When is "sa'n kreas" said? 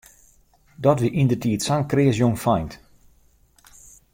1.63-2.17